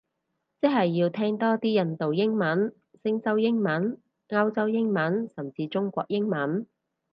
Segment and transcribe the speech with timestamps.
[0.59, 6.65] 即係要聽多啲印度英文，星洲英文，歐洲英文，甚至中國英文